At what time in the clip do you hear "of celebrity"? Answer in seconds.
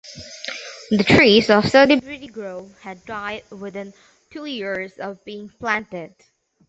1.51-2.25